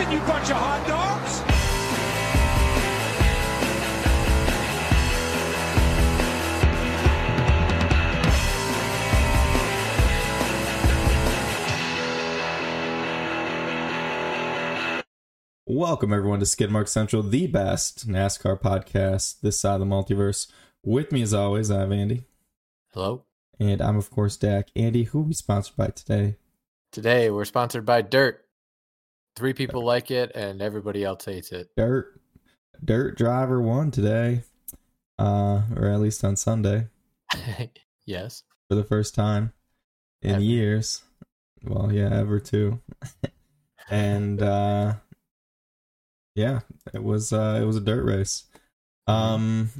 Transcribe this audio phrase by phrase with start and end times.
[0.00, 1.42] racing, you bunch of hot dogs!
[15.66, 20.50] Welcome everyone to Skidmark Central, the best NASCAR podcast this side of the multiverse.
[20.84, 22.24] With me as always, I have Andy.
[22.92, 23.24] Hello.
[23.58, 24.68] And I'm of course Dak.
[24.74, 26.36] Andy, who are we sponsored by today?
[26.90, 28.44] Today we're sponsored by Dirt.
[29.36, 31.70] Three people like it and everybody else hates it.
[31.76, 32.20] Dirt.
[32.84, 34.42] Dirt Driver won today.
[35.18, 36.88] Uh, or at least on Sunday.
[38.06, 38.42] yes.
[38.68, 39.52] For the first time
[40.22, 40.40] in Ever.
[40.42, 41.02] years.
[41.62, 42.80] Well, yeah, ever too.
[43.90, 44.94] and uh
[46.34, 46.60] yeah,
[46.94, 48.44] it was uh it was a dirt race.
[49.06, 49.70] Um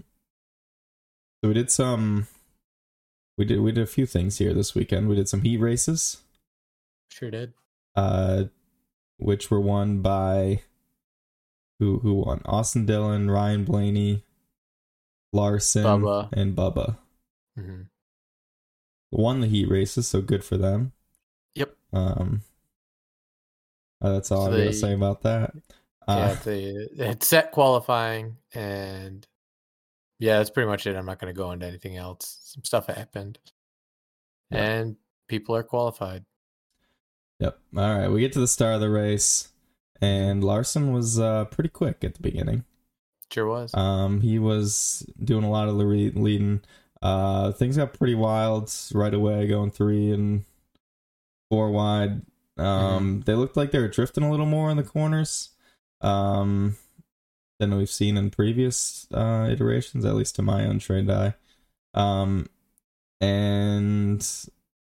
[1.43, 2.27] so we did some
[3.39, 5.09] we did we did a few things here this weekend.
[5.09, 6.19] We did some heat races,
[7.09, 7.55] Sure did.
[7.95, 8.45] uh
[9.21, 10.63] which were won by
[11.79, 12.43] who who won?
[12.45, 14.25] Austin Dillon, Ryan Blaney,
[15.33, 16.29] Larson, Bubba.
[16.33, 16.99] and Bubba.
[17.57, 17.83] hmm
[19.13, 20.93] Won the heat races, so good for them.
[21.55, 21.75] Yep.
[21.93, 22.43] Um
[24.03, 25.53] uh, that's all So I gotta say about that.
[26.09, 29.27] yeah, Uh, they they had set qualifying and
[30.19, 30.97] yeah, that's pretty much it.
[30.97, 32.41] I'm not going to go into anything else.
[32.45, 33.39] Some stuff happened,
[34.51, 34.59] Yeah.
[34.65, 34.97] and
[35.29, 36.27] people are qualified.
[37.41, 37.59] Yep.
[37.77, 38.09] All right.
[38.09, 39.49] We get to the start of the race,
[40.01, 42.65] and Larson was uh, pretty quick at the beginning.
[43.33, 43.75] Sure was.
[43.75, 46.61] Um, he was doing a lot of the re- leading.
[47.03, 50.45] Uh, things got pretty wild right away, going three and
[51.51, 52.23] four wide.
[52.57, 55.51] Um, they looked like they were drifting a little more in the corners.
[56.03, 56.77] Um,
[57.61, 61.35] than we've seen in previous uh iterations, at least to my untrained eye.
[61.95, 62.49] Um,
[63.21, 64.27] and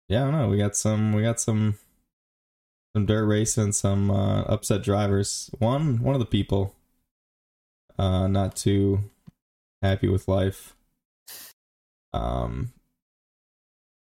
[0.08, 0.50] yeah, I don't know.
[0.50, 1.14] We got some.
[1.14, 1.78] We got some
[3.00, 5.50] some dirt racing, some uh, upset drivers.
[5.60, 6.76] One one of the people
[7.98, 9.00] uh not too
[9.82, 10.76] happy with life.
[12.14, 12.74] Um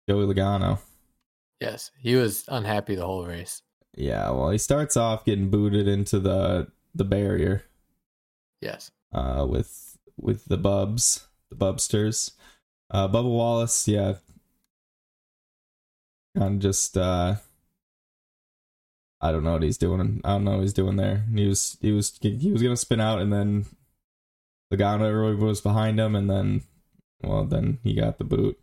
[0.08, 0.80] Joey Logano.
[1.60, 3.62] yes, he was unhappy the whole race.
[3.96, 7.62] Yeah, well he starts off getting booted into the the barrier
[8.60, 8.90] Yes.
[9.12, 12.32] uh with with the bubs, the bubsters.
[12.90, 14.14] Uh Bubba Wallace, yeah.
[16.36, 17.36] Kind of just uh
[19.20, 20.20] I don't know what he's doing.
[20.24, 21.24] I don't know what he's doing there.
[21.34, 23.66] He was he was he was gonna spin out and then
[24.72, 26.62] Logano everybody was behind him and then
[27.22, 28.58] well then he got the boot.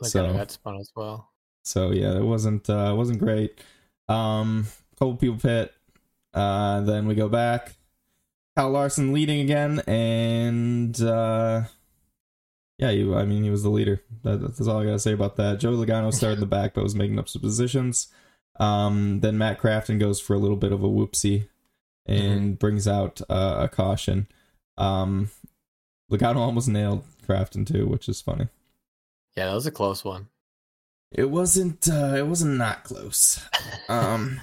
[0.00, 1.30] Like So- I got spun as well.
[1.64, 3.58] So yeah, it wasn't uh it wasn't great.
[4.08, 4.66] Um
[4.98, 5.72] couple people pit.
[6.32, 7.74] Uh then we go back.
[8.56, 11.62] Kyle Larson leading again and uh
[12.78, 14.00] yeah, you I mean he was the leader.
[14.22, 15.58] That, that's all I gotta say about that.
[15.58, 18.08] Joe Logano started in the back but was making up some positions.
[18.58, 21.48] Um then Matt Crafton goes for a little bit of a whoopsie
[22.06, 24.26] and brings out uh, a caution.
[24.76, 25.30] Um
[26.10, 28.48] Logano almost nailed Crafton too, which is funny.
[29.36, 30.28] Yeah, that was a close one.
[31.12, 33.40] It wasn't uh it wasn't not close.
[33.88, 34.40] Um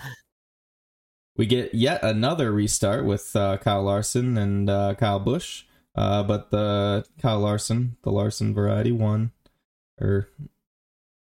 [1.38, 5.64] we get yet another restart with uh, Kyle Larson and uh, Kyle Busch.
[5.94, 9.32] Uh, but the Kyle Larson, the Larson variety won,
[10.00, 10.30] or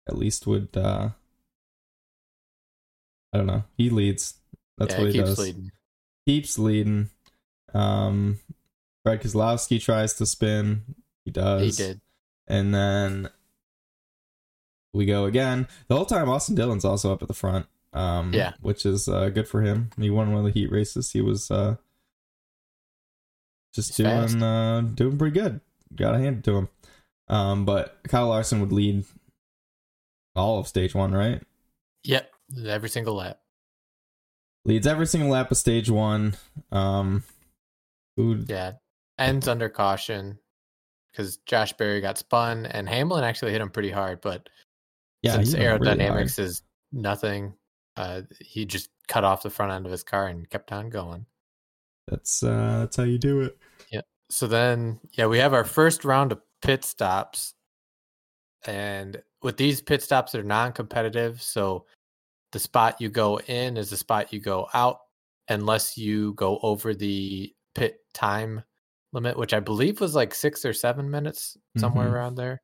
[0.08, 1.10] at least would uh,
[3.34, 3.64] I don't know.
[3.78, 4.36] He leads.
[4.78, 5.40] That's yeah, what he keeps does.
[5.40, 5.72] leading.
[6.28, 7.10] Keeps leading.
[7.74, 8.40] Um,
[9.04, 10.84] Brad Keselowski tries to spin.
[11.26, 11.78] He does.
[11.78, 12.02] He did.
[12.48, 13.30] And then
[14.94, 15.68] we go again.
[15.88, 17.68] The whole time, Austin Dillon's also up at the front.
[17.94, 18.54] Um, Yeah.
[18.62, 19.90] which is uh, good for him.
[19.98, 21.12] He won one of the heat races.
[21.12, 21.76] He was uh,
[23.74, 25.62] just He's doing uh, doing pretty good.
[25.96, 26.70] Got a hand to him.
[27.28, 29.06] Um, but Kyle Larson would lead
[30.36, 31.42] all of stage one, right?
[32.04, 32.32] Yep,
[32.66, 33.40] every single lap.
[34.66, 36.36] Leads every single lap of stage one.
[36.72, 37.24] Um,
[38.18, 38.74] who Yeah,
[39.18, 40.38] ends under caution
[41.12, 44.50] because Josh Berry got spun and Hamlin actually hit him pretty hard, but
[45.22, 46.62] yeah, since went really aerodynamics is
[46.92, 47.54] nothing,
[47.98, 51.26] uh, he just cut off the front end of his car and kept on going.
[52.08, 53.58] That's uh, that's how you do it.
[53.92, 54.02] Yeah.
[54.30, 57.54] So then, yeah, we have our first round of pit stops,
[58.66, 61.42] and with these pit stops, they're non-competitive.
[61.42, 61.86] So
[62.52, 65.00] the spot you go in is the spot you go out,
[65.50, 68.64] unless you go over the pit time
[69.14, 72.12] limit, which I believe was like six or seven minutes, somewhere Mhm.
[72.14, 72.62] around there.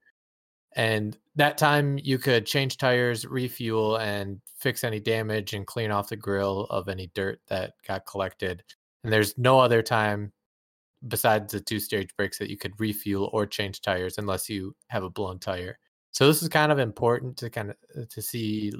[0.75, 6.09] And that time you could change tires, refuel, and fix any damage and clean off
[6.09, 8.63] the grill of any dirt that got collected.
[9.03, 10.33] And there's no other time
[11.07, 15.03] besides the two stage breaks that you could refuel or change tires unless you have
[15.03, 15.79] a blown tire.
[16.11, 18.71] So this is kind of important to kind of to see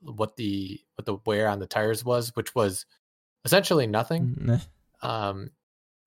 [0.00, 2.86] what the what the wear on the tires was, which was
[3.44, 4.36] essentially nothing.
[4.38, 4.58] Nah.
[5.02, 5.50] Um,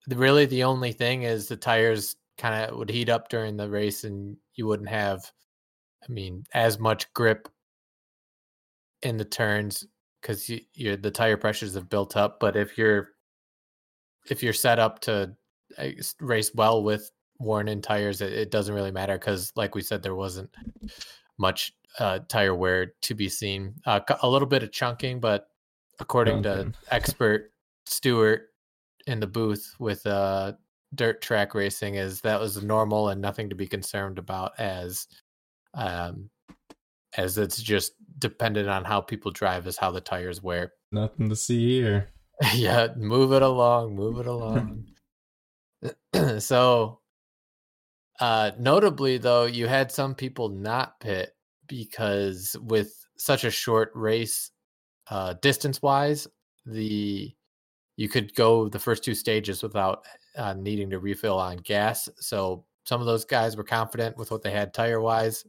[0.06, 3.68] the, really, the only thing is the tires kind of would heat up during the
[3.68, 5.30] race, and you wouldn't have,
[6.08, 7.48] I mean, as much grip
[9.02, 9.86] in the turns
[10.20, 12.38] because you, you're the tire pressures have built up.
[12.40, 13.10] But if you're
[14.30, 15.34] if you're set up to
[16.20, 20.02] race well with worn in tires, it, it doesn't really matter because, like we said,
[20.02, 20.50] there wasn't
[21.38, 23.74] much uh, tire wear to be seen.
[23.86, 25.48] Uh, a little bit of chunking, but
[26.00, 26.72] according Chunking.
[26.72, 27.52] to expert
[27.86, 28.48] Stewart
[29.06, 30.52] in the booth with uh,
[30.94, 35.06] dirt track racing, is that was normal and nothing to be concerned about as
[35.74, 36.30] um,
[37.16, 40.72] as it's just dependent on how people drive is how the tires wear.
[40.92, 42.08] Nothing to see here.
[42.54, 44.86] yeah, move it along, move it along.
[46.38, 47.00] so
[48.20, 51.34] uh notably though, you had some people not pit
[51.72, 54.50] because with such a short race
[55.08, 56.28] uh distance wise,
[56.66, 57.34] the
[57.96, 60.04] you could go the first two stages without
[60.36, 62.08] uh, needing to refill on gas.
[62.18, 65.44] So some of those guys were confident with what they had tire wise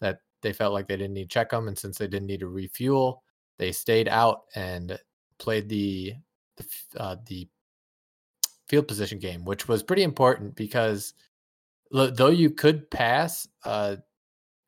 [0.00, 2.40] that they felt like they didn't need to check them, and since they didn't need
[2.40, 3.22] to refuel,
[3.58, 4.98] they stayed out and
[5.38, 6.14] played the
[6.56, 6.66] the,
[6.98, 7.48] uh, the
[8.68, 11.14] field position game, which was pretty important because
[11.92, 13.96] though you could pass uh,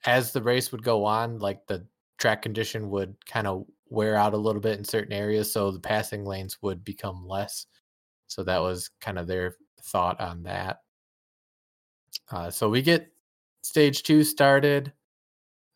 [0.04, 1.86] as the race would go on, like the
[2.18, 5.80] track condition would kind of wear out a little bit in certain areas, so the
[5.80, 7.66] passing lanes would become less.
[8.26, 10.78] So that was kind of their thought on that.
[12.30, 13.12] Uh, so we get
[13.62, 14.92] stage two started.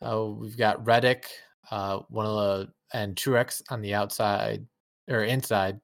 [0.00, 1.28] Uh, we've got Reddick,
[1.70, 4.66] uh, one of the and Truex on the outside
[5.08, 5.80] or inside,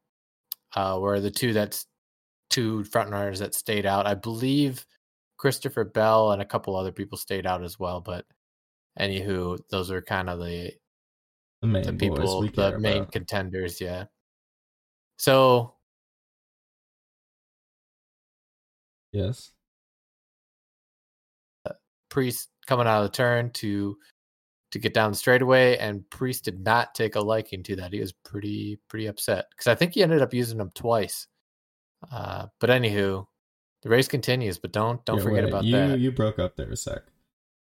[0.76, 1.86] uh, were the two that's
[2.48, 4.06] two front runners that stayed out.
[4.06, 4.86] I believe
[5.42, 8.00] Christopher Bell and a couple other people stayed out as well.
[8.00, 8.24] But
[8.96, 10.70] anywho, those are kind of the
[11.62, 13.12] The main the people, the main about.
[13.12, 13.80] contenders.
[13.80, 14.04] Yeah.
[15.18, 15.74] So
[19.10, 19.50] Yes.
[22.08, 23.98] Preece coming out of the turn to
[24.70, 27.92] to get down the straightaway, and Preece did not take a liking to that.
[27.92, 31.26] He was pretty pretty upset because I think he ended up using them twice.
[32.12, 33.26] Uh, but anywho,
[33.82, 34.58] the race continues.
[34.58, 35.73] But don't don't Yeah, forget wait, about you.
[35.76, 35.99] that.
[35.99, 37.02] You broke up there a sec.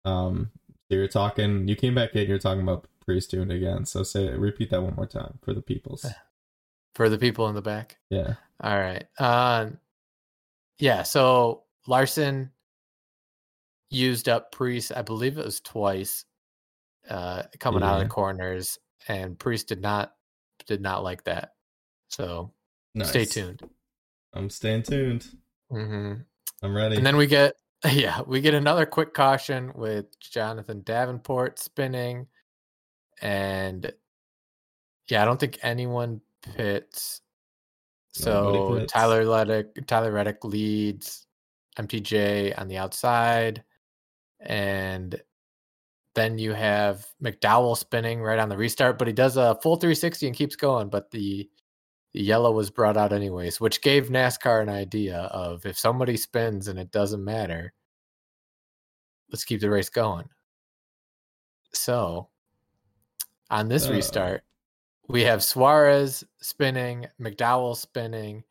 [0.06, 0.51] Um,
[0.89, 1.68] so you're talking.
[1.68, 2.27] You came back in.
[2.27, 3.86] You're talking about Preece doing it again.
[3.86, 6.06] So say repeat that one more time for the peoples.
[6.95, 7.98] for the people in the back.
[8.10, 8.36] Yeah.
[8.62, 9.06] All right.
[9.19, 9.80] Um,
[10.80, 11.04] yeah.
[11.04, 12.51] So Larson
[13.89, 14.92] used up Preece.
[14.92, 16.25] I believe it was twice.
[17.09, 20.13] Uh, coming out of the corners, and Preece did not
[20.68, 21.54] did not like that.
[22.09, 22.54] So
[23.04, 23.62] stay tuned.
[24.33, 25.27] I'm staying tuned.
[25.73, 26.13] Hmm
[26.61, 26.95] I'm ready.
[26.95, 27.55] And then we get
[27.91, 32.27] yeah, we get another quick caution with Jonathan Davenport spinning,
[33.21, 33.91] and
[35.09, 37.21] yeah, I don't think anyone pits.
[38.11, 38.93] So pits.
[38.93, 41.25] Tyler Reddick, Tyler Reddick leads
[41.77, 43.63] MTJ on the outside,
[44.39, 45.21] and
[46.15, 50.27] then you have McDowell spinning right on the restart, but he does a full 360
[50.27, 50.89] and keeps going.
[50.89, 51.49] But the
[52.13, 56.80] yellow was brought out anyways, which gave NASCAR an idea of if somebody spins and
[56.80, 57.73] it doesn't matter,
[59.31, 60.30] let's keep the race going.
[61.73, 62.30] So
[63.49, 63.94] on this Uh.
[63.94, 64.44] restart,
[65.09, 68.44] we have Suarez spinning, McDowell spinning,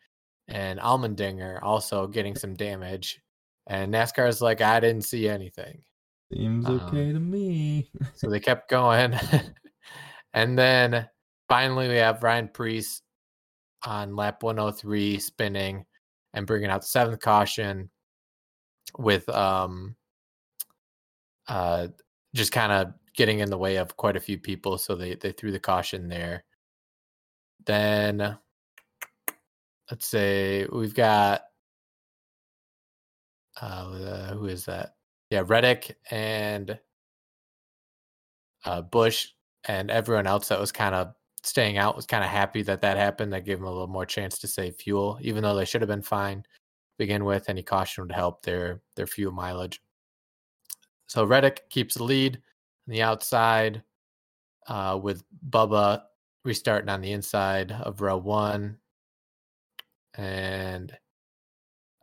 [0.49, 3.21] and Allmendinger also getting some damage.
[3.69, 5.83] And NASCAR is like, I didn't see anything.
[6.33, 7.91] Seems um, okay to me.
[8.15, 9.15] So they kept going.
[10.35, 11.09] and then
[11.49, 13.03] finally, we have Ryan Preece
[13.85, 15.85] on lap 103 spinning
[16.35, 17.91] and bringing out the seventh caution
[18.99, 19.97] with um
[21.49, 21.89] uh
[22.35, 25.33] just kind of getting in the way of quite a few people so they they
[25.33, 26.45] threw the caution there.
[27.67, 28.39] Then
[29.91, 31.43] let's say we've got
[33.61, 34.95] uh who is that?
[35.31, 36.79] Yeah reddick and
[38.65, 39.29] uh Busch
[39.65, 42.97] and everyone else that was kind of staying out was kind of happy that that
[42.97, 45.81] happened that gave them a little more chance to save fuel even though they should
[45.81, 46.45] have been fine
[46.99, 49.83] begin with any caution would help their their fuel mileage.
[51.09, 53.83] So reddick keeps the lead on the outside
[54.69, 56.03] uh with bubba
[56.45, 58.79] restarting on the inside of row one
[60.15, 60.97] and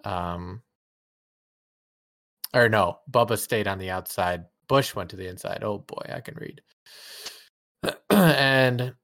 [0.04, 0.62] um
[2.54, 4.46] or no bubba stayed on the outside.
[4.68, 5.64] Busch went to the inside.
[5.64, 6.62] Oh boy i can read.
[8.10, 8.96] And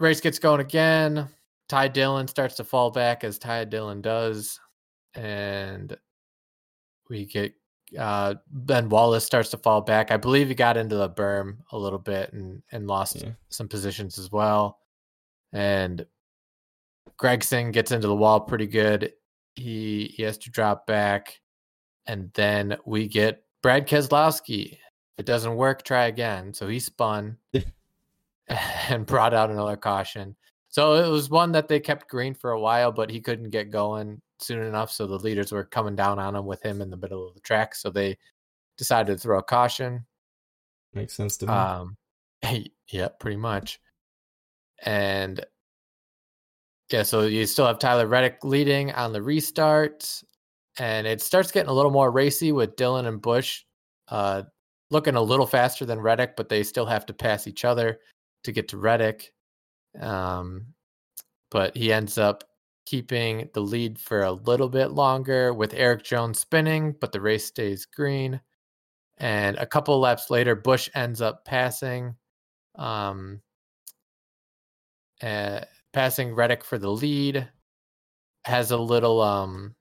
[0.00, 1.28] race gets going again
[1.68, 4.58] ty dillon starts to fall back as ty dillon does
[5.14, 5.96] and
[7.08, 7.54] we get
[7.98, 11.78] uh ben wallace starts to fall back i believe he got into the berm a
[11.78, 13.30] little bit and and lost Yeah.
[13.50, 14.78] some positions as well
[15.52, 16.06] and
[17.18, 19.12] Gragson gets into the wall pretty good.
[19.56, 21.38] He he has to drop back,
[22.06, 24.72] and then we get Brad Keselowski.
[24.72, 24.78] If
[25.18, 26.54] it doesn't work, try again.
[26.54, 27.36] So he spun
[28.88, 30.36] and brought out another caution.
[30.68, 33.70] So it was one that they kept green for a while, but he couldn't get
[33.70, 34.90] going soon enough.
[34.90, 37.40] So the leaders were coming down on him with him in the middle of the
[37.40, 37.74] track.
[37.74, 38.18] So they
[38.78, 40.06] decided to throw a caution.
[40.94, 41.52] Makes sense to me.
[41.52, 41.96] Um,
[42.88, 43.80] yeah, pretty much.
[44.84, 45.44] And
[46.90, 50.22] yeah, so you still have Tyler Reddick leading on the restart,
[50.78, 53.62] and it starts getting a little more racy with Dillon and Busch
[54.08, 54.42] uh,
[54.90, 58.00] looking a little faster than Reddick, but they still have to pass each other
[58.44, 59.32] to get to Reddick.
[60.00, 60.66] Um,
[61.50, 62.44] but he ends up
[62.86, 67.46] keeping the lead for a little bit longer with Erik Jones spinning, but the race
[67.46, 68.40] stays green.
[69.18, 72.14] And a couple laps later, Busch ends up passing,
[72.76, 73.40] um,
[75.22, 75.60] uh,
[75.92, 77.48] passing Reddick for the lead.
[78.46, 79.74] Has a little um,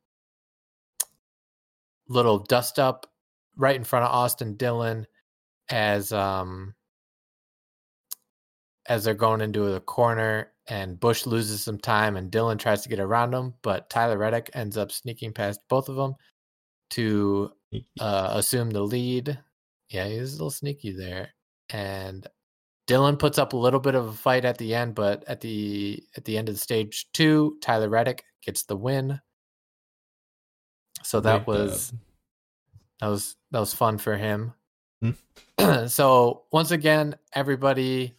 [2.10, 3.08] little dust up
[3.56, 5.08] right in front of Austin Dillon
[5.70, 6.74] as um,
[8.90, 12.90] as they're going into the corner and Busch loses some time and Dillon tries to
[12.90, 16.16] get around him, but Tyler Reddick ends up sneaking past both of them
[16.92, 17.52] to
[18.00, 19.38] uh, assume the lead.
[19.90, 21.30] Yeah, he's a little sneaky there.
[21.70, 22.28] And
[22.88, 26.04] Dillon puts up a little bit of a fight at the end, but at the
[26.18, 29.20] at the end of the stage two, Tyler Reddick gets the win.
[31.04, 32.00] So that Great was dub.
[33.02, 34.54] that was that was fun for him.
[35.02, 35.86] Hmm.
[35.88, 38.16] so once again, everybody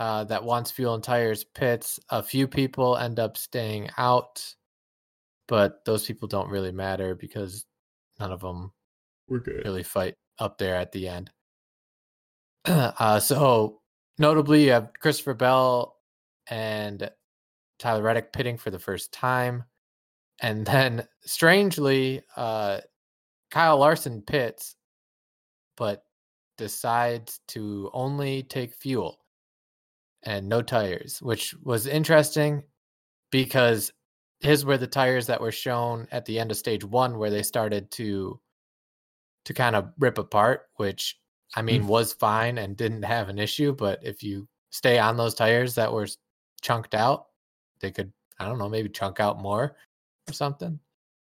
[0.00, 2.00] uh, that wants fuel and tires pits.
[2.08, 4.42] A few people end up staying out,
[5.46, 7.66] but those people don't really matter because
[8.18, 8.72] none of them
[9.28, 9.62] We're good.
[9.62, 11.30] really fight up there at the end.
[12.64, 13.82] uh, so
[14.18, 15.98] notably, you have Christopher Bell
[16.48, 17.10] and
[17.78, 19.64] Tyler Reddick pitting for the first time,
[20.40, 22.80] and then strangely, uh,
[23.50, 24.76] Kyle Larson pits,
[25.76, 26.04] but
[26.56, 29.19] decides to only take fuel
[30.22, 32.62] and no tires, which was interesting
[33.30, 33.92] because
[34.40, 37.42] his were the tires that were shown at the end of stage one where they
[37.42, 38.40] started to
[39.46, 41.18] to kind of rip apart, which
[41.56, 43.74] I mean was fine and didn't have an issue.
[43.74, 46.06] But if you stay on those tires that were
[46.62, 47.26] chunked out,
[47.80, 49.76] they could I don't know maybe chunk out more
[50.28, 50.78] or something.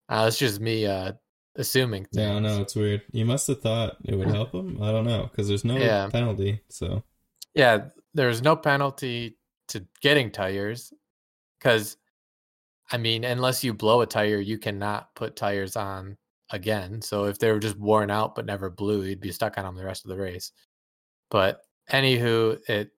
[0.09, 1.13] Uh, it's just me uh,
[1.55, 2.05] assuming.
[2.05, 2.17] Things.
[2.23, 3.03] Yeah, I know it's weird.
[3.11, 4.81] You must have thought it would help him.
[4.81, 6.09] I don't know because there's no Yeah.
[6.09, 6.61] penalty.
[6.69, 7.03] So
[7.53, 9.37] Yeah, there's no penalty
[9.69, 10.91] to getting tires
[11.59, 11.97] because
[12.91, 16.17] I mean, unless you blow a tire, you cannot put tires on
[16.49, 17.01] again.
[17.01, 19.75] So if they were just worn out but never blew, you'd be stuck on them
[19.75, 20.51] the rest of the race.
[21.29, 21.61] But
[21.91, 22.91] anywho, it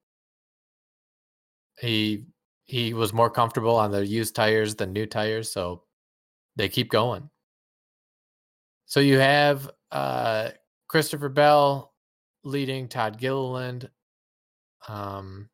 [1.79, 2.25] he
[2.65, 5.83] he was more comfortable on the used tires than new tires, so
[6.55, 7.29] they keep going.
[8.85, 10.49] So you have uh
[10.87, 11.93] Christopher Bell
[12.43, 13.89] leading Todd Gilliland
[14.87, 15.49] um,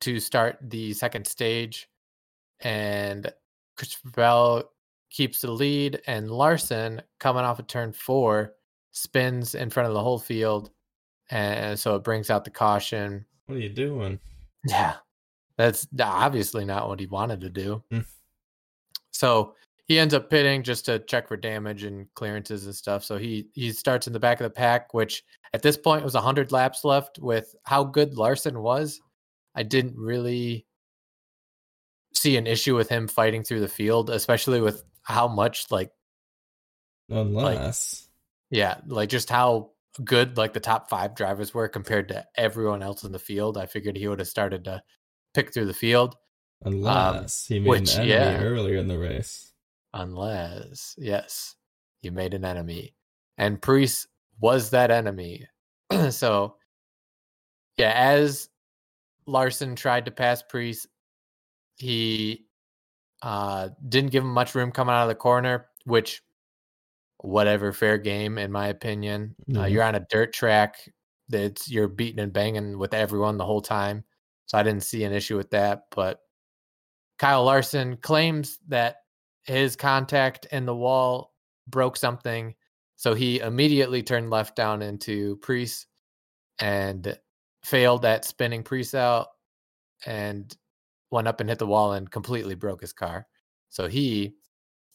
[0.00, 1.88] to start the second stage,
[2.60, 3.32] and
[3.76, 4.70] Christopher Bell
[5.10, 8.54] keeps the lead, and Larson coming off of turn four
[8.92, 10.70] spins in front of the whole field,
[11.30, 13.24] and so it brings out the caution.
[13.46, 14.18] what are you doing?
[14.66, 14.94] Yeah,
[15.56, 17.82] that's obviously not what he wanted to do.
[17.90, 18.00] Hmm.
[19.10, 19.54] So
[19.88, 23.02] he ends up pitting just to check for damage and clearances and stuff.
[23.02, 26.14] So he he starts in the back of the pack, which at this point was
[26.14, 27.18] 100 laps left.
[27.18, 29.00] With how good Larson was,
[29.54, 30.66] I didn't really
[32.12, 35.90] see an issue with him fighting through the field, especially with how much like
[37.10, 38.08] Unless
[38.50, 39.70] yeah, like just how
[40.04, 43.56] good like the top five drivers were compared to everyone else in the field.
[43.56, 44.82] I figured he would have started to
[45.34, 46.16] pick through the field.
[46.62, 48.40] unless he made um, which, an enemy yeah.
[48.42, 49.47] earlier in the race.
[49.98, 51.56] Unless, yes,
[52.02, 52.94] you made an enemy.
[53.36, 54.06] And Preece
[54.40, 55.46] was that enemy.
[56.10, 56.54] so,
[57.76, 58.48] yeah, as
[59.26, 60.86] Larson tried to pass Preece,
[61.76, 62.46] he
[63.22, 66.22] uh, didn't give him much room coming out of the corner, which,
[67.18, 69.34] whatever, fair game, in my opinion.
[69.50, 69.70] Uh, Mhm.
[69.72, 70.76] you're on a dirt track.
[71.28, 74.04] That's you're beating and banging with everyone the whole time.
[74.46, 75.86] So I didn't see an issue with that.
[75.90, 76.20] But
[77.18, 78.98] Kyle Larson claims that
[79.48, 81.32] his contact in the wall
[81.66, 82.54] broke something.
[82.96, 85.86] So he immediately turned left down into Preece
[86.60, 87.18] and
[87.64, 89.28] failed at spinning Preece out
[90.06, 90.54] and
[91.10, 93.26] went up and hit the wall and completely broke his car.
[93.70, 94.34] So he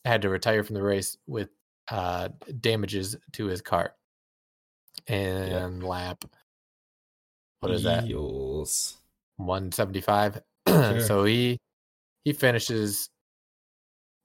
[0.05, 1.49] had to retire from the race with
[1.89, 2.29] uh,
[2.59, 3.93] damages to his car.
[5.07, 6.23] And lap.
[7.59, 8.05] What is that?
[8.07, 8.97] Eels.
[9.37, 10.41] 175.
[10.65, 11.01] Sure.
[11.01, 11.59] so he
[12.23, 13.09] he finishes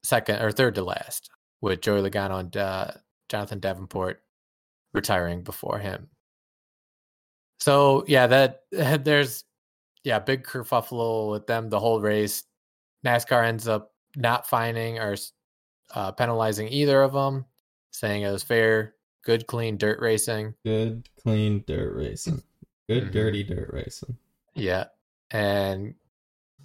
[0.03, 1.29] second or third to last
[1.61, 2.91] with Joey Logano and uh,
[3.29, 4.21] Jonathan Davenport
[4.93, 6.09] retiring before him.
[7.59, 9.43] So yeah, that there's
[10.03, 12.43] yeah big kerfuffle with them the whole race.
[13.05, 15.15] NASCAR ends up not fining or
[15.93, 17.45] uh, penalizing either of them,
[17.91, 20.53] saying it was fair, good, clean dirt racing.
[20.65, 22.41] Good, clean dirt racing.
[22.89, 23.11] Good, Mhm.
[23.11, 24.17] dirty dirt racing.
[24.55, 24.85] Yeah.
[25.31, 25.95] And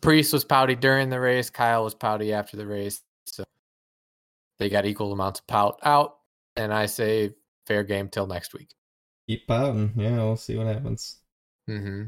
[0.00, 1.50] Preece was pouty during the race.
[1.50, 3.02] Kyle was pouty after the race.
[3.24, 3.44] So
[4.58, 6.16] they got equal amounts of pout out.
[6.56, 7.34] And I say
[7.66, 8.74] fair game till next week.
[9.28, 9.92] Keep pouting.
[9.96, 11.18] Yeah, we'll see what happens.
[11.66, 12.04] hmm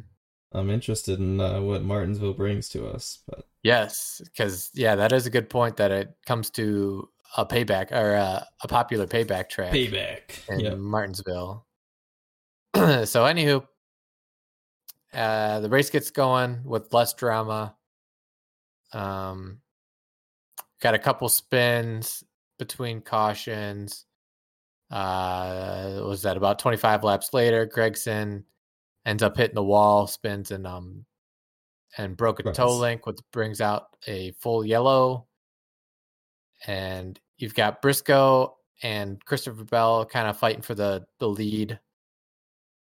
[0.53, 4.21] I'm interested in uh, what Martinsville brings to us, but Yes.
[4.25, 8.47] Because, yeah, that is a good point that it comes to a payback or a,
[8.63, 10.49] a popular payback track payback.
[10.49, 10.79] in Yep.
[10.79, 11.67] Martinsville.
[12.77, 13.67] so, anywho,
[15.13, 17.75] uh, the race gets going with less drama.
[18.93, 19.61] Um,
[20.81, 22.25] got a couple spins
[22.59, 24.05] between cautions.
[24.91, 27.67] Uh, was that about 25 laps later?
[27.67, 28.45] Gragson
[29.05, 31.05] ends up hitting the wall, spins and um,
[31.97, 35.27] and broke a toe link, which brings out a full yellow.
[36.67, 41.79] And you've got Briscoe and Christopher Bell kind of fighting for the the lead,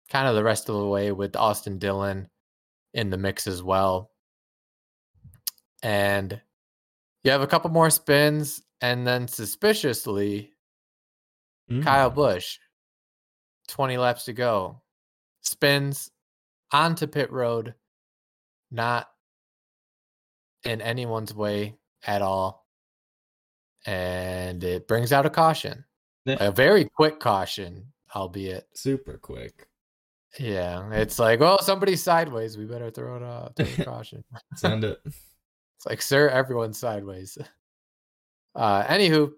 [0.10, 2.28] kind of the rest of the way with Austin Dillon
[2.94, 4.12] in the mix as well.
[5.82, 6.42] And
[7.24, 10.50] you have a couple more spins, and then suspiciously,
[11.72, 11.82] Mm.
[11.82, 12.58] Kyle Busch,
[13.70, 14.82] 20 laps to go,
[15.42, 16.12] spins
[16.74, 17.74] onto pit road,
[18.70, 19.10] not
[20.66, 22.68] in anyone's way at all.
[23.86, 25.86] And it brings out a caution,
[26.26, 28.68] a very quick caution, albeit.
[28.76, 29.68] super quick.
[30.40, 32.58] Yeah, it's like, well, somebody's sideways.
[32.58, 33.56] We better throw it out.
[33.56, 34.24] Throw caution.
[34.56, 35.00] Send it.
[35.84, 37.38] It's like, sir, everyone's sideways.
[38.56, 39.34] Uh, anywho,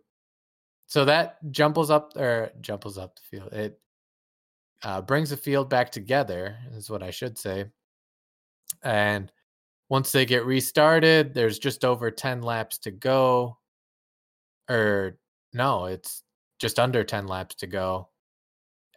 [0.86, 3.54] so that jumbles up or jumbles up the field.
[3.54, 3.80] It
[4.84, 7.66] uh, brings the field back together, is what I should say.
[8.84, 9.32] And
[9.90, 13.58] once they get restarted, there's just over 10 laps to go.
[14.70, 15.18] Or
[15.52, 16.22] no, it's
[16.60, 18.10] just under 10 laps to go.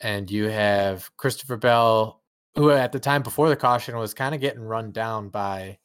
[0.03, 2.23] And you have Christopher Bell,
[2.57, 5.79] who at the time before the caution was kind of getting run down by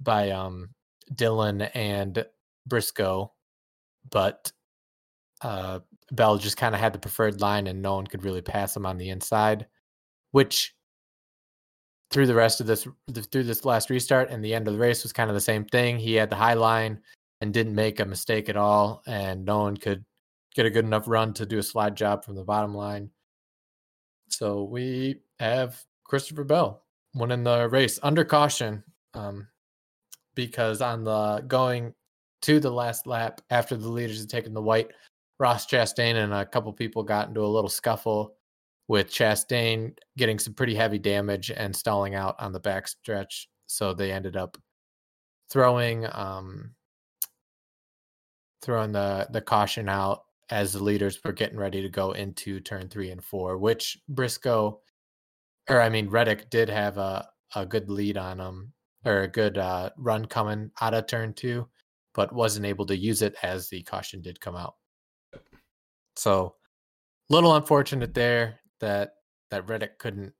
[0.00, 0.70] by um
[1.14, 2.24] Dillon and
[2.66, 3.32] Briscoe,
[4.10, 4.52] but
[5.42, 5.80] uh
[6.12, 8.86] Bell just kind of had the preferred line and no one could really pass him
[8.86, 9.66] on the inside,
[10.32, 10.74] which
[12.10, 12.86] through the rest of this
[13.30, 15.64] through this last restart and the end of the race was kind of the same
[15.64, 15.98] thing.
[15.98, 17.00] He had the high line
[17.40, 20.04] and didn't make a mistake at all and no one could
[20.54, 23.10] get a good enough run to do a slide job from the bottom line.
[24.28, 26.82] So we have Christopher Bell
[27.14, 28.82] winning the race under caution.
[29.14, 29.48] Um,
[30.46, 31.92] because on the going
[32.42, 34.90] to the last lap after the leaders had taken the white,
[35.38, 38.36] Ross Chastain and a couple people got into a little scuffle
[38.88, 43.48] with Chastain getting some pretty heavy damage and stalling out on the back stretch.
[43.66, 44.56] So they ended up
[45.50, 46.70] throwing um
[48.62, 52.88] throwing the the caution out as the leaders were getting ready to go into turn
[52.88, 54.80] three and four, which Briscoe
[55.68, 58.72] or I mean Reddick did have a, a good lead on him
[59.04, 61.66] or a good uh, run coming out of turn two,
[62.14, 64.74] but wasn't able to use it as the caution did come out.
[66.16, 66.56] So,
[67.28, 69.14] little unfortunate there that
[69.50, 70.32] that Reddick couldn't,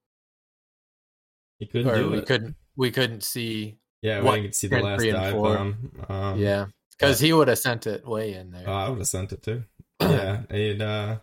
[1.59, 2.27] He couldn't do we it.
[2.27, 3.79] couldn't, we couldn't see.
[4.03, 5.93] Yeah, we didn't see the last dive bomb.
[6.09, 6.67] Um, yeah,
[6.99, 8.65] because he would have sent it way in there.
[8.67, 9.65] Oh, I would have sent it too.
[10.01, 11.17] Yeah, and uh,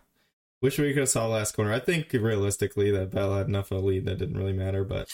[0.62, 1.72] wish we could have saw last corner.
[1.72, 5.08] I think realistically that Bell had enough of a lead that didn't really matter, but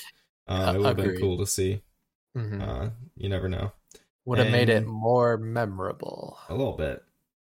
[0.46, 1.80] uh, Uh, it would have been cool to see.
[2.36, 2.60] Mhm.
[2.60, 3.72] Uh, you never know,
[4.24, 6.38] would have made it more memorable.
[6.48, 7.02] a little bit.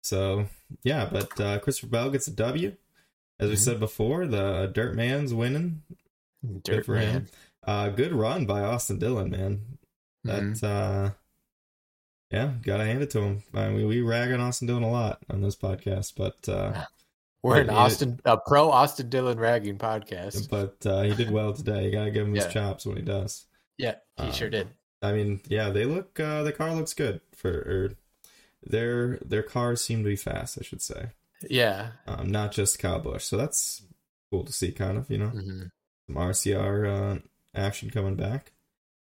[0.02, 0.46] So
[0.82, 2.74] yeah, but uh, Christopher Bell gets a W.
[3.38, 3.58] As we Mhm.
[3.58, 5.82] said before, the Dirt Man's winning.
[6.62, 7.12] Dirt for him.
[7.12, 7.28] man.
[7.62, 9.78] Uh, good run by Austin Dillon, man.
[10.24, 10.62] That Mhm.
[10.64, 11.10] uh,
[12.30, 13.42] yeah, gotta hand it to him.
[13.52, 16.84] I mean, we rag on Austin Dillon a lot on this podcast, but uh,
[17.42, 20.48] We're an yeah, it- Austin, a pro Austin Dillon ragging podcast.
[20.50, 21.86] but uh, he did well today.
[21.86, 23.46] You gotta give him his chops when he does.
[23.80, 24.68] Yeah, he sure Um, did.
[25.02, 26.18] I mean, yeah, they look.
[26.20, 27.90] Uh, the car looks good for or
[28.62, 30.58] their their cars seem to be fast.
[30.60, 31.10] I should say,
[31.48, 31.92] Yeah.
[32.06, 33.24] um, not just Kyle Busch.
[33.24, 33.82] So that's
[34.30, 34.72] cool to see.
[34.72, 35.62] Kind of, you know, hmm
[36.06, 37.18] some RCR uh,
[37.54, 38.52] action coming back.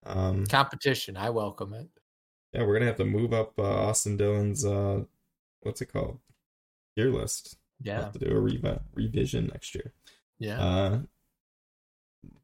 [0.07, 1.17] Um, Competition.
[1.17, 1.89] I welcome it.
[2.53, 5.05] yeah, we're gonna have to move up uh, Austin Dillon's uh,
[5.61, 6.19] what's it called?
[6.97, 7.57] Gear list.
[7.85, 8.03] We'll Yeah.
[8.05, 9.93] have to do a revi- revision next year.
[10.39, 10.61] Yeah.
[10.61, 11.01] Uh,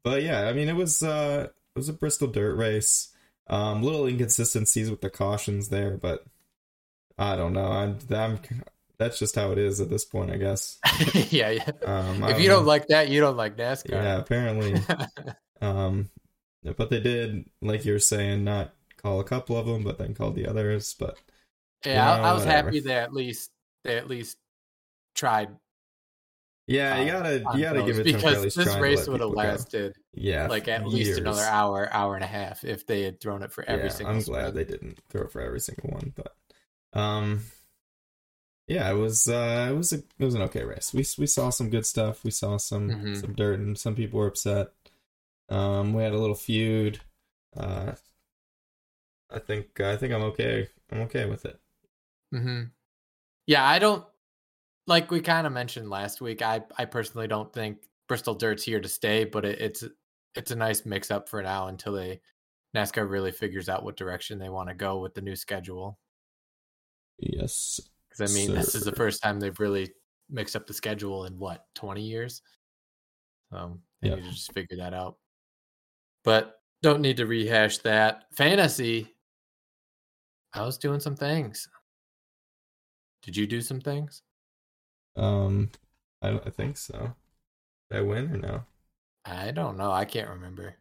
[0.03, 3.09] but yeah, I mean, it was uh, it was a Bristol dirt race.
[3.47, 6.25] Um, little inconsistencies with the cautions there, but
[7.17, 7.65] I don't know.
[7.67, 8.39] I'm, I'm
[8.97, 10.77] that's just how it is at this point, I guess.
[11.31, 11.71] yeah, yeah.
[11.85, 12.67] Um, If you don't know.
[12.67, 13.89] like that, you don't like NASCAR.
[13.91, 14.81] yeah, apparently.
[15.61, 16.09] Um,
[16.75, 20.15] but they did, like you were saying, not call a couple of them, but then
[20.15, 20.95] call the others.
[20.97, 21.19] But
[21.85, 22.65] Yeah, I, Yeah, I was whatever.
[22.67, 23.51] happy they at least
[23.83, 24.37] they at least
[25.13, 25.49] tried.
[26.67, 28.57] Yeah, you uh, gotta on you gotta give it to them for at because least
[28.57, 29.65] this race would have people go.
[29.65, 30.87] lasted Yeah, like at years.
[30.87, 33.91] least another hour, hour and a half if they had thrown it for every yeah,
[33.91, 34.19] single.
[34.19, 34.29] I'm sprint.
[34.43, 36.35] glad they didn't throw it for every single one, but
[36.99, 37.43] um,
[38.67, 40.93] yeah, it was uh, it was a it was an okay race.
[40.93, 42.23] We we saw some good stuff.
[42.23, 43.15] We saw some Mhm.
[43.15, 44.71] some dirt, and some people were upset.
[45.49, 47.01] Um, we had a little feud.
[47.57, 47.93] Uh,
[49.31, 50.69] I think I think I'm okay.
[50.91, 51.59] I'm okay with it.
[52.31, 52.63] hmm
[53.47, 54.05] Yeah, I don't
[54.87, 56.41] like we kind of mentioned last week.
[56.41, 59.83] I I personally don't think Bristol Dirt's here to stay, but it, it's
[60.35, 62.21] it's a nice mix up for now until they
[62.75, 65.99] NASCAR really figures out what direction they want to go with the new schedule.
[67.19, 67.79] Yes.
[68.09, 69.93] Because I mean, this is the first time they've really
[70.29, 72.41] mixed up the schedule in what twenty years.
[73.51, 74.15] So they Yeah.
[74.15, 75.17] need to just figure that out.
[76.23, 78.25] But don't need to rehash that.
[78.33, 79.13] Fantasy.
[80.53, 81.67] I was doing some things.
[83.23, 84.23] Did you do some things?
[85.15, 85.69] Um,
[86.21, 87.15] I don't- I think so.
[87.89, 88.65] Did I win or no?
[89.25, 89.91] I don't know.
[89.91, 90.75] I can't remember.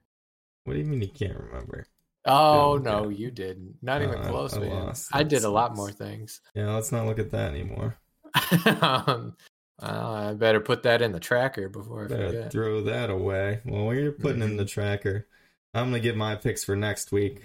[0.65, 1.87] What do you mean you can't remember?
[2.27, 2.85] Oh okay.
[2.85, 3.77] no, you didn't.
[3.83, 4.71] Not even Uh, I- close, I man.
[4.87, 5.09] lost.
[5.13, 6.41] I did a lot more things.
[6.55, 7.99] Yeah, let's not look at that anymore.
[8.83, 9.37] um,
[9.81, 12.53] well, I better put that in the tracker before I Better forget.
[12.53, 13.61] throw that away.
[13.65, 15.27] Well, when you're putting in the tracker,
[15.75, 17.41] I'm gonna give my picks for next week.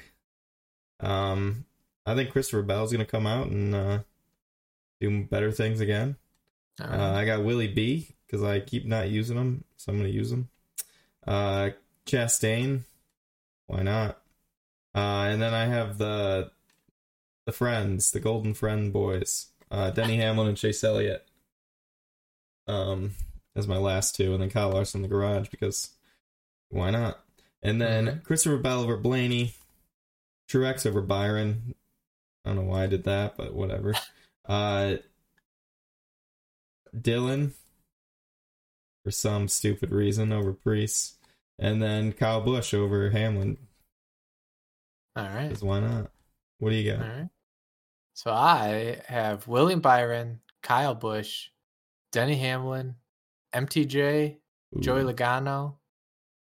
[1.00, 1.66] Um,
[2.06, 4.00] I think Christopher Bell's gonna come out and uh,
[5.00, 6.18] do better things again.
[6.80, 7.14] Uh.
[7.16, 10.50] I got Willie B because I keep not using him, so I'm gonna use him.
[11.26, 11.70] Uh,
[12.06, 12.82] Chastain,
[13.68, 14.22] why not?
[14.94, 16.52] Uh, and then I have the
[17.46, 21.26] the friends, the Golden Friend boys, uh, Denny Hamlin and Chase Elliott.
[22.68, 23.12] Um,
[23.56, 25.92] as my last two, and then Kyle Larson in the garage because
[26.70, 27.24] why not?
[27.62, 28.24] And then Mhm.
[28.24, 29.54] Christopher Bell over Blaney,
[30.50, 31.76] Truex over Byron.
[32.44, 33.94] I don't know why I did that, but whatever.
[34.48, 34.98] Uh,
[37.02, 37.54] Dillon
[39.04, 41.16] for some stupid reason over Preece,
[41.60, 43.58] and then Kyle Busch over Hamlin.
[45.16, 45.48] All right.
[45.48, 46.12] Because why not?
[46.60, 47.02] What do you got?
[47.02, 47.30] right.
[48.14, 51.50] So I have William Byron, Kyle Busch,
[52.12, 52.96] Denny Hamlin,
[53.54, 54.38] MTJ,
[54.80, 55.06] Joey Ooh.
[55.14, 55.76] Logano,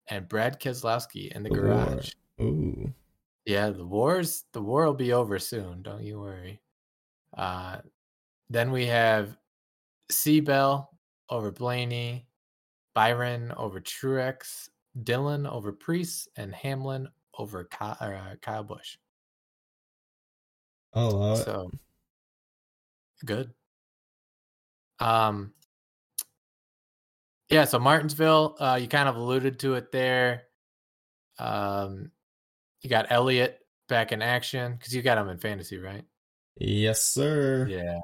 [0.08, 1.68] and Brad Keselowski in the, The war.
[1.86, 2.12] garage.
[2.42, 2.94] Ooh.
[3.46, 6.62] Yeah, the wars the war will be over soon, don't you worry.
[7.36, 7.78] Uh
[8.50, 9.36] then we have
[10.12, 10.88] Seabell
[11.30, 12.28] over Blaney,
[12.94, 14.70] Byron over Truex,
[15.04, 18.98] Dillon over Preece, and Hamlin over Kyle, uh, Kyle Busch.
[20.94, 21.36] I'll.
[21.38, 21.72] So
[23.24, 23.54] good.
[25.00, 25.54] Um
[27.50, 30.44] yeah, so Martinsville, uh you kind of alluded to it there.
[31.40, 32.12] Um
[32.82, 36.04] you got Elliott back in action because you got him in fantasy, right?
[36.58, 37.68] yes, sir.
[37.70, 38.00] Yeah.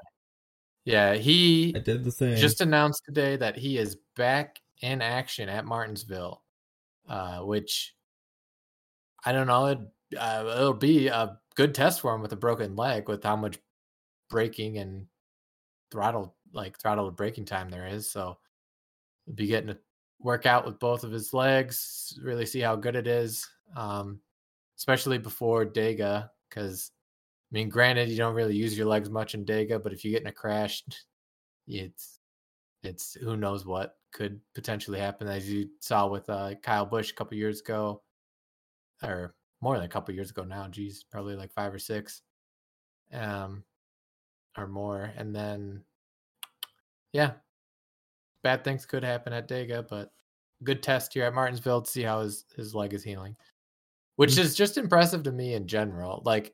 [0.88, 2.38] Yeah, he I did the thing.
[2.38, 6.41] just announced today that he is back in action at Martinsville,
[7.10, 7.93] uh, which
[9.26, 9.65] I don't know.
[9.65, 9.80] It,
[10.17, 13.60] uh, it'll be a good test for him with a broken leg, with how much
[14.30, 15.08] braking and
[15.91, 18.10] throttle, like throttle braking time there is.
[18.10, 18.38] So,
[19.26, 19.78] he'll be getting to
[20.21, 23.45] work out with both of his legs, really see how good it is,
[23.76, 24.21] um,
[24.78, 26.91] especially before Dega, because
[27.49, 30.12] I mean, granted, you don't really use your legs much in Dega, but if you
[30.12, 30.83] get in a crash,
[31.67, 32.19] it's
[32.83, 37.15] it's who knows what could potentially happen, as you saw with uh, Kyle Busch a
[37.15, 38.01] couple years ago,
[39.03, 40.67] or more than a couple years ago now.
[40.67, 42.21] Geez, probably like five or six,
[43.13, 43.63] um,
[44.57, 45.12] or more.
[45.17, 45.83] And then,
[47.13, 47.31] yeah,
[48.43, 50.12] bad things could happen at Dega, but
[50.63, 53.36] good test here at Martinsville to see how his his leg is healing,
[54.17, 54.39] which Mm.
[54.39, 56.21] is just impressive to me in general.
[56.25, 56.53] Like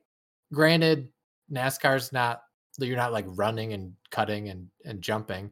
[0.54, 1.10] granted
[1.52, 2.42] nascar's not
[2.80, 5.52] you're not like running and cutting and and jumping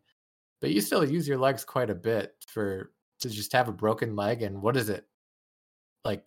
[0.61, 4.15] but you still use your legs quite a bit for to just have a broken
[4.15, 5.05] leg and what is it
[6.05, 6.23] like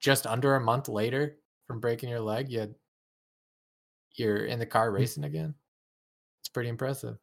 [0.00, 2.74] just under a month later from breaking your leg you
[4.16, 5.54] you're in the car racing again
[6.40, 7.16] it's pretty impressive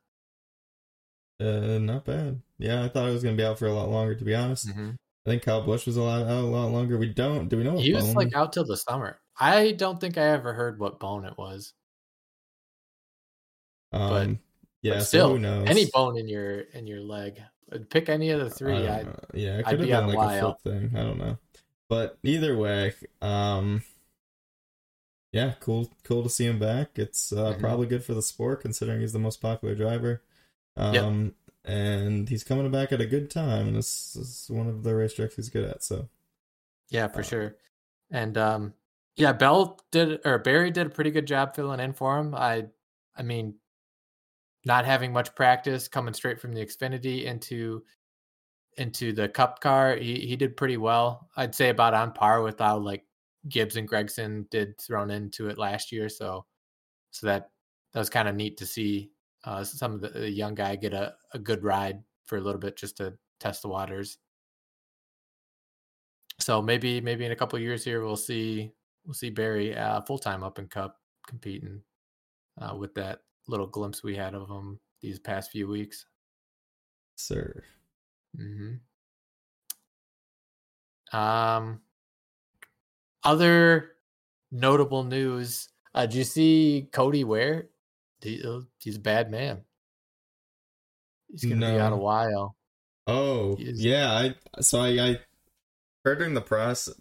[1.38, 2.42] uh, not bad.
[2.60, 4.16] Yeah, I thought it was gonna be out for a lot longer.
[4.16, 4.92] To be honest, Mm-hmm.
[5.26, 6.98] I think Kyle Busch was a lot out a lot longer.
[6.98, 7.50] We don't.
[7.50, 7.78] Do we know?
[7.78, 11.26] He was like out till the summer i don't think i ever heard what bone
[11.26, 11.74] it was
[13.92, 14.40] um,
[14.82, 14.94] yeah.
[14.94, 15.70] but so still who knows?
[15.70, 17.42] any bone in your in your leg
[17.90, 20.30] pick any of the three I, yeah, it I'd could have be on been like
[20.32, 20.92] a foot thing.
[20.96, 21.38] I don't know,
[21.90, 23.84] but either way, um,
[25.32, 26.98] yeah, cool, cool to see him back.
[26.98, 27.60] It's uh, Mhm.
[27.60, 30.22] probably good for the sport considering he's the most popular driver.
[30.78, 34.92] Um, and he's coming back at a good time, and this is one of the
[34.92, 35.84] racetracks he's good at.
[35.84, 36.10] So
[36.90, 37.56] Yeah, for Uh, sure.
[38.12, 38.74] And um
[39.16, 42.36] yeah, Bell did or Berry did a pretty good job filling in for him.
[42.36, 42.66] I
[43.16, 43.56] I mean
[44.66, 47.84] not having much practice coming straight from the Xfinity into
[48.78, 51.30] into the cup car, he he did pretty well.
[51.38, 53.06] I'd say about on par with how like
[53.50, 56.10] Gibbs and Gragson did thrown into it last year.
[56.10, 56.46] So
[57.12, 57.50] so that
[57.94, 59.12] that was kind of neat to see
[59.46, 62.60] uh some of the, the young guy get a, a good ride for a little
[62.60, 64.18] bit just to test the waters.
[66.40, 68.74] So maybe maybe in a couple years here we'll see
[69.06, 71.82] we'll see Berry uh, full time up in Cup competing
[72.60, 76.06] uh, with that little glimpse we had of him these past few weeks.
[77.16, 77.64] sir,
[78.36, 78.76] hmm
[81.14, 81.82] Um,
[83.24, 83.92] other
[84.52, 85.70] notable news.
[85.94, 87.70] Uh, did you see Cody Ware?
[88.22, 89.64] He, uh, he's a bad man.
[91.32, 92.56] He's gonna be out a while.
[93.08, 95.20] oh yeah, I so I, I
[96.04, 96.96] heard during the process,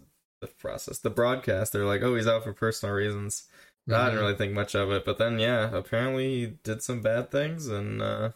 [0.49, 3.47] the process, the broadcast, they're like, oh, he's out for personal reasons.
[3.87, 4.05] I Mhm.
[4.05, 7.67] didn't really think much of it, but then yeah, apparently he did some bad things,
[7.67, 8.31] and uh,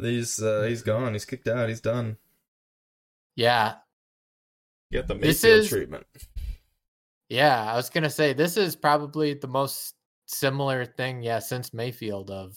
[0.00, 0.86] he's uh, he's Mhm.
[0.86, 1.12] gone.
[1.14, 1.68] He's kicked out.
[1.68, 2.18] He's done.
[3.34, 3.78] Yeah,
[4.92, 6.06] Get the This Mayfield is- treatment.
[7.28, 12.30] Yeah, I was gonna say this is probably the most similar thing, yeah, since Mayfield
[12.30, 12.56] of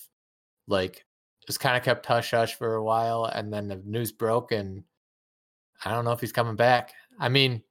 [0.67, 1.05] like
[1.47, 4.83] just kind of kept hush hush for a while, and then the news broke, and
[5.83, 6.93] I don't know if he's coming back.
[7.19, 7.63] I mean,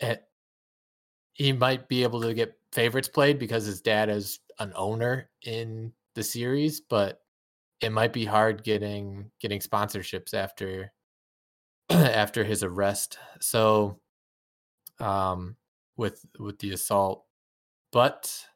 [0.00, 0.24] it,
[1.32, 5.92] he might be able to get favorites played because his dad is an owner in
[6.14, 7.22] the series, but
[7.80, 10.92] it might be hard getting getting sponsorships after
[11.90, 13.18] after his arrest.
[13.40, 14.00] So,
[14.98, 15.56] um,
[15.96, 17.24] with with the assault,
[17.92, 18.46] but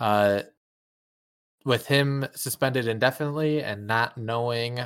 [0.00, 0.42] uh,
[1.64, 4.80] with him suspended indefinitely and not knowing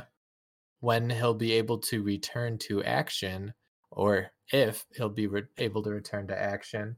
[0.81, 3.53] when he'll be able to return to action
[3.91, 6.97] or if he'll be re- able to return to action,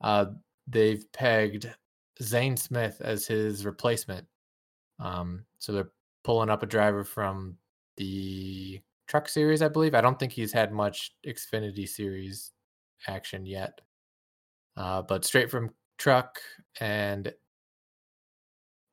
[0.00, 0.26] uh,
[0.66, 1.72] they've pegged
[2.22, 4.26] Zane Smith as his replacement.
[4.98, 5.90] Um, so they're
[6.24, 7.56] pulling up a driver from
[7.96, 9.94] the truck series, I believe.
[9.94, 12.52] I don't think he's had much Xfinity series
[13.06, 13.80] action yet,
[14.76, 16.38] uh, but straight from truck
[16.80, 17.32] and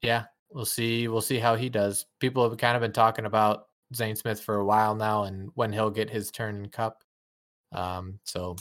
[0.01, 1.07] yeah, we'll see.
[1.07, 2.05] We'll see how he does.
[2.19, 5.71] People have kind of been talking about Zane Smith for a while now, and when
[5.71, 7.02] he'll get his turn in Cup.
[7.73, 8.55] Um, so,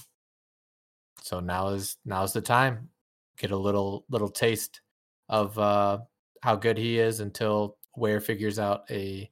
[1.20, 2.90] so now is now's the time.
[3.38, 4.81] Get a little little taste
[5.29, 6.01] of uh,
[6.42, 9.31] how good he is until Ware figures out a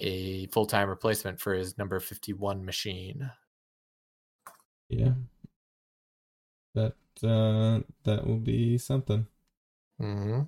[0.00, 3.30] a full time replacement for his number fifty one machine.
[4.88, 5.14] Yeah.
[6.74, 9.26] That uh that will be something.
[9.98, 10.42] hmm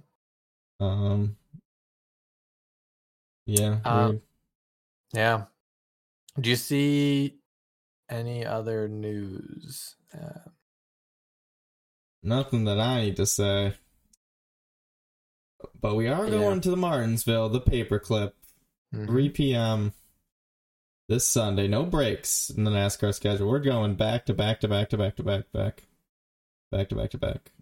[0.81, 1.37] Um
[3.47, 3.81] Yeah.
[4.09, 4.23] Weird.
[5.15, 5.45] Yeah.
[6.41, 7.39] Do you see
[8.09, 9.97] any other news?
[10.13, 10.51] Uh,
[12.23, 13.75] Nothing that I need to say.
[15.81, 16.31] But we are Yeah.
[16.31, 18.33] going to the Martinsville, the paperclip,
[18.95, 19.07] mhm.
[19.07, 19.93] 3 p.m.
[21.09, 21.69] this Sunday.
[21.69, 23.49] No breaks in the NASCAR schedule.
[23.49, 25.85] We're going back to back to back to back to back back.
[26.73, 27.53] Back to back to back.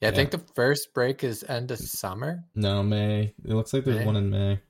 [0.00, 0.16] Yeah, I Yeah.
[0.16, 2.44] think the first break is end of summer.
[2.54, 3.34] No, May.
[3.44, 4.06] It looks like there's May?
[4.06, 4.60] one in May.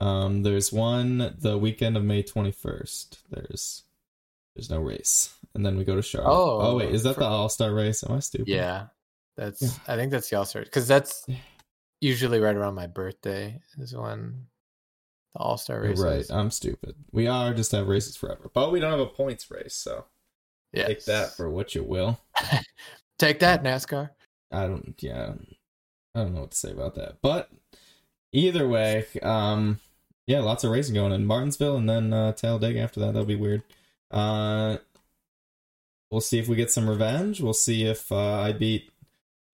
[0.00, 3.18] Um, there's one the weekend of May 21st.
[3.30, 3.82] There's
[4.54, 6.30] there's no race, and then we go to Charlotte.
[6.32, 8.02] Oh, Oh, wait, is that for- the All Star race?
[8.04, 8.48] Am I stupid?
[8.48, 8.86] Yeah,
[9.36, 9.62] that's.
[9.62, 9.70] Yeah.
[9.88, 11.26] I think that's the All Star because that's
[12.00, 14.46] usually right around my birthday is when
[15.34, 16.00] the All Star race.
[16.00, 16.26] right.
[16.30, 16.94] I'm stupid.
[17.12, 20.04] We are just have races forever, but we don't have a points race, so
[20.74, 22.20] take that for what you will.
[23.18, 24.10] Take that NASCAR.
[24.52, 24.94] I don't.
[25.00, 25.32] Yeah,
[26.14, 27.16] I don't know what to say about that.
[27.20, 27.50] But
[28.32, 29.80] either way, um,
[30.28, 33.06] yeah, lots of racing going in Martinsville, and then uh, Talladega after that.
[33.06, 33.62] That'll be weird.
[34.10, 34.76] Uh,
[36.10, 37.40] we'll see if we get some revenge.
[37.40, 38.90] We'll see if uh, I beat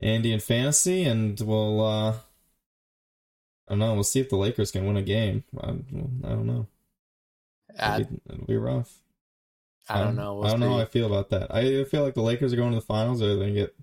[0.01, 1.81] Andy in fantasy, and we'll.
[1.81, 3.95] Uh, I don't know.
[3.95, 5.45] We'll see if the Lakers can win a game.
[5.59, 6.67] I, I don't know.
[7.79, 8.93] I, It'll be, it'll be rough.
[9.89, 10.35] I don't know.
[10.35, 11.55] We'll I don't know how I feel about that.
[11.55, 13.77] I feel like the Lakers are going to the finals, or they're going to get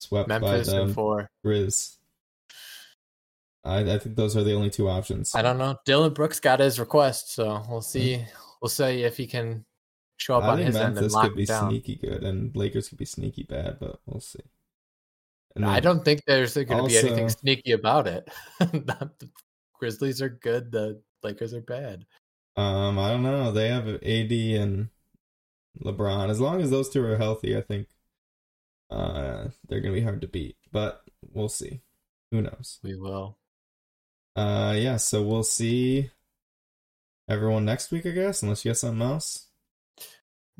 [0.00, 1.28] swept Memphis by the.
[1.44, 1.98] Grizz.
[3.64, 5.34] I I think those are the only two options.
[5.34, 5.76] I don't know.
[5.84, 8.24] Dillon Brooks got his request, so we'll see.
[8.60, 9.64] We'll see if he can
[10.16, 10.44] show up.
[10.44, 11.70] I on his end and lock could be down.
[11.70, 14.40] sneaky good, and Lakers could be sneaky bad, but we'll see.
[15.54, 18.28] And I don't think there's going to be anything sneaky about it.
[18.58, 19.28] The
[19.78, 20.70] Grizzlies are good.
[20.72, 22.06] The Lakers are bad.
[22.56, 23.50] Um, I don't know.
[23.50, 24.88] They have AD and
[25.84, 26.30] LeBron.
[26.30, 27.88] As long as those two are healthy, I think
[28.90, 30.56] uh, they're gonna be hard to beat.
[30.70, 31.80] But we'll see.
[32.30, 32.78] Who knows?
[32.82, 33.38] We will.
[34.36, 34.96] Uh, yeah.
[34.96, 36.10] So we'll see
[37.28, 38.42] everyone next week, I guess.
[38.42, 39.46] Unless you got something else.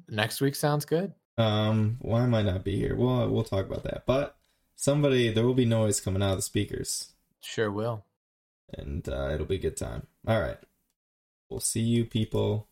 [0.08, 1.12] Next week sounds good.
[1.38, 2.94] Um, why might not be here?
[2.94, 4.04] We'll we'll talk about that.
[4.06, 4.36] But
[4.76, 8.04] somebody, there will be noise coming out of the speakers, Sure will.
[8.76, 10.06] and uh, it'll be a good time.
[10.26, 10.58] All right.
[11.48, 12.68] We'll see you people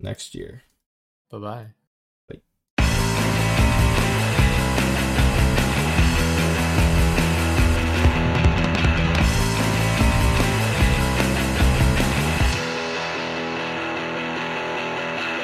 [0.00, 0.62] next year.
[1.30, 1.66] Bye bye.